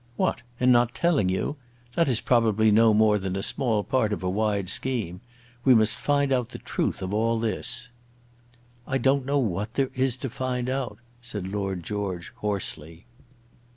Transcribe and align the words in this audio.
"What 0.17 0.41
in 0.59 0.71
not 0.71 0.95
telling 0.95 1.29
you? 1.29 1.57
That 1.93 2.07
is 2.07 2.21
probably 2.21 2.71
no 2.71 2.91
more 2.91 3.19
than 3.19 3.35
a 3.35 3.43
small 3.43 3.83
part 3.83 4.11
of 4.11 4.23
a 4.23 4.29
wide 4.31 4.67
scheme. 4.67 5.21
We 5.63 5.75
must 5.75 5.99
find 5.99 6.31
out 6.33 6.49
the 6.49 6.57
truth 6.57 7.03
of 7.03 7.13
all 7.13 7.37
this." 7.39 7.89
"I 8.87 8.97
don't 8.97 9.27
know 9.27 9.37
what 9.37 9.75
there 9.75 9.91
is 9.93 10.17
to 10.25 10.29
find 10.31 10.71
out," 10.71 10.97
said 11.21 11.47
Lord 11.49 11.83
George, 11.83 12.33
hoarsely. 12.37 13.05